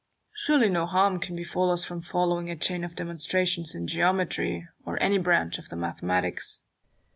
Newton. 0.01 0.31
Surely 0.33 0.69
no 0.71 0.85
harm 0.87 1.19
can 1.19 1.35
befall 1.35 1.69
us 1.69 1.85
from 1.85 2.01
following 2.01 2.49
a 2.49 2.55
chain 2.55 2.83
of 2.83 2.95
demonstrations 2.95 3.75
in 3.75 3.85
geometry, 3.85 4.67
or 4.83 4.97
any 4.99 5.19
branch 5.19 5.59
of 5.59 5.69
the 5.69 5.75
mathematics. 5.75 6.63